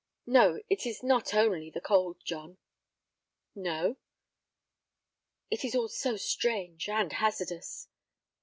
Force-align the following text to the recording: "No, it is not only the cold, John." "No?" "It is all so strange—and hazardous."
"No, 0.25 0.59
it 0.67 0.87
is 0.87 1.03
not 1.03 1.35
only 1.35 1.69
the 1.69 1.79
cold, 1.79 2.17
John." 2.25 2.57
"No?" 3.53 3.97
"It 5.51 5.63
is 5.63 5.75
all 5.75 5.89
so 5.89 6.17
strange—and 6.17 7.13
hazardous." 7.13 7.87